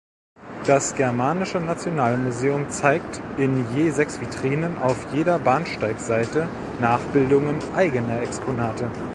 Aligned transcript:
Das 0.65 0.95
Germanische 0.95 1.59
Nationalmuseum 1.59 2.71
zeigt 2.71 3.21
in 3.37 3.67
je 3.75 3.91
sechs 3.91 4.19
Vitrinen 4.19 4.79
auf 4.79 5.05
jeder 5.13 5.37
Bahnsteigseite 5.37 6.47
Nachbildungen 6.79 7.57
eigener 7.75 8.19
Exponate. 8.23 8.89